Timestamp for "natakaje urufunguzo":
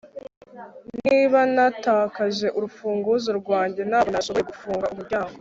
1.55-3.29